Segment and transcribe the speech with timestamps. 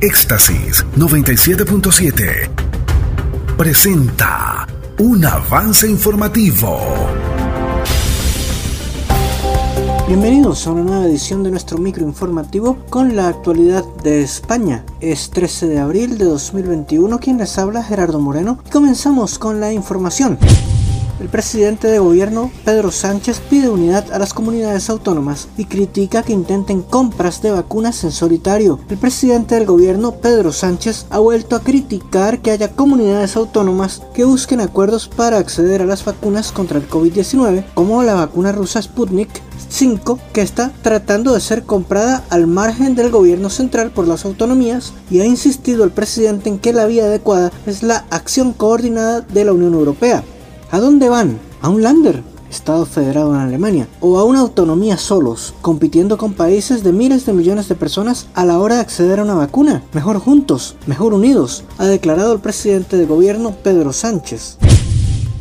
[0.00, 2.48] Éxtasis 97.7
[3.56, 4.64] presenta
[5.00, 6.78] un avance informativo.
[10.06, 14.84] Bienvenidos a una nueva edición de nuestro micro informativo con la actualidad de España.
[15.00, 19.72] Es 13 de abril de 2021 quien les habla Gerardo Moreno y comenzamos con la
[19.72, 20.38] información.
[21.20, 26.32] El presidente de gobierno, Pedro Sánchez, pide unidad a las comunidades autónomas y critica que
[26.32, 28.78] intenten compras de vacunas en solitario.
[28.88, 34.22] El presidente del gobierno, Pedro Sánchez, ha vuelto a criticar que haya comunidades autónomas que
[34.22, 39.28] busquen acuerdos para acceder a las vacunas contra el COVID-19, como la vacuna rusa Sputnik
[39.70, 44.92] 5 que está tratando de ser comprada al margen del gobierno central por las autonomías
[45.10, 49.44] y ha insistido el presidente en que la vía adecuada es la acción coordinada de
[49.44, 50.22] la Unión Europea.
[50.70, 51.38] ¿A dónde van?
[51.62, 52.22] ¿A un Lander?
[52.50, 57.32] Estado federado en Alemania, o a una autonomía solos, compitiendo con países de miles de
[57.32, 59.82] millones de personas a la hora de acceder a una vacuna.
[59.94, 64.58] Mejor juntos, mejor unidos, ha declarado el presidente de gobierno Pedro Sánchez.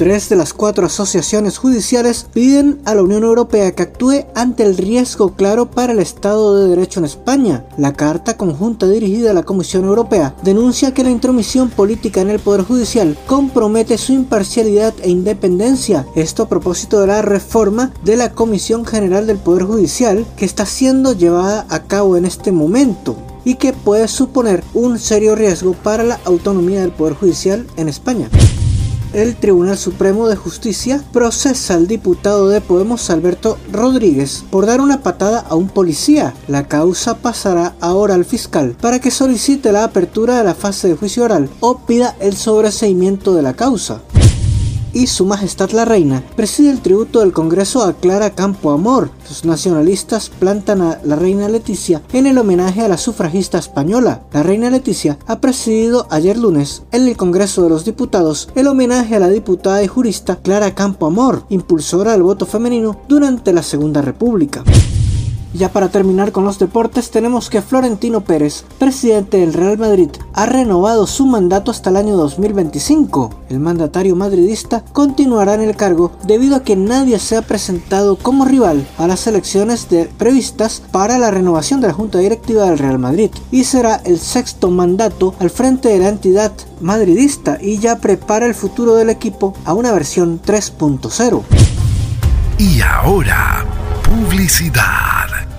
[0.00, 4.78] Tres de las cuatro asociaciones judiciales piden a la Unión Europea que actúe ante el
[4.78, 7.66] riesgo claro para el Estado de Derecho en España.
[7.76, 12.38] La carta conjunta dirigida a la Comisión Europea denuncia que la intromisión política en el
[12.38, 16.06] Poder Judicial compromete su imparcialidad e independencia.
[16.14, 20.64] Esto a propósito de la reforma de la Comisión General del Poder Judicial que está
[20.64, 26.04] siendo llevada a cabo en este momento y que puede suponer un serio riesgo para
[26.04, 28.30] la autonomía del Poder Judicial en España
[29.12, 35.02] el Tribunal Supremo de Justicia procesa al diputado de Podemos Alberto Rodríguez por dar una
[35.02, 36.34] patada a un policía.
[36.48, 40.96] La causa pasará ahora al fiscal para que solicite la apertura de la fase de
[40.96, 44.00] juicio oral o pida el sobreseimiento de la causa
[44.92, 49.10] y Su Majestad la Reina preside el tributo del Congreso a Clara Campo Amor.
[49.28, 54.22] Los nacionalistas plantan a la Reina Leticia en el homenaje a la sufragista española.
[54.32, 59.16] La Reina Leticia ha presidido ayer lunes en el Congreso de los Diputados el homenaje
[59.16, 64.02] a la diputada y jurista Clara Campo Amor, impulsora del voto femenino durante la Segunda
[64.02, 64.64] República.
[65.52, 70.46] Ya para terminar con los deportes tenemos que Florentino Pérez, presidente del Real Madrid, ha
[70.46, 73.30] renovado su mandato hasta el año 2025.
[73.48, 78.44] El mandatario madridista continuará en el cargo debido a que nadie se ha presentado como
[78.44, 83.30] rival a las elecciones previstas para la renovación de la Junta Directiva del Real Madrid
[83.50, 88.54] y será el sexto mandato al frente de la entidad madridista y ya prepara el
[88.54, 91.42] futuro del equipo a una versión 3.0.
[92.58, 93.64] Y ahora,
[94.04, 95.09] publicidad.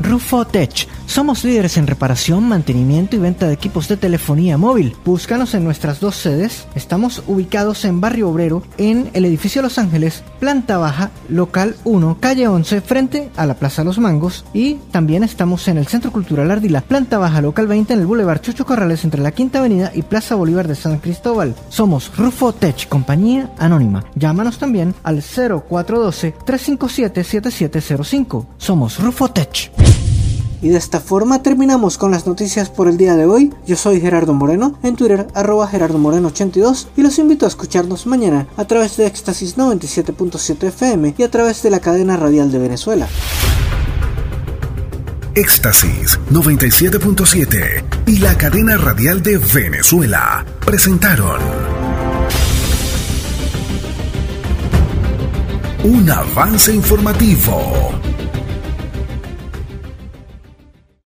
[0.00, 0.86] Rufotech.
[1.12, 4.96] Somos líderes en reparación, mantenimiento y venta de equipos de telefonía móvil.
[5.04, 6.66] Búscanos en nuestras dos sedes.
[6.74, 12.48] Estamos ubicados en Barrio Obrero, en el edificio Los Ángeles, planta baja, local 1, calle
[12.48, 14.46] 11, frente a la Plaza Los Mangos.
[14.54, 18.40] Y también estamos en el Centro Cultural Ardila, planta baja, local 20, en el Boulevard
[18.40, 21.54] Chucho Corrales, entre la Quinta Avenida y Plaza Bolívar de San Cristóbal.
[21.68, 24.02] Somos Rufotech, compañía anónima.
[24.14, 28.46] Llámanos también al 0412 357 7705.
[28.56, 29.91] Somos Rufotech.
[30.62, 33.52] Y de esta forma terminamos con las noticias por el día de hoy.
[33.66, 38.06] Yo soy Gerardo Moreno, en Twitter arroba Gerardo Moreno 82 y los invito a escucharnos
[38.06, 42.58] mañana a través de Éxtasis 97.7 FM y a través de la cadena radial de
[42.58, 43.08] Venezuela.
[45.34, 51.40] Éxtasis 97.7 y la cadena radial de Venezuela presentaron
[55.84, 58.01] un avance informativo.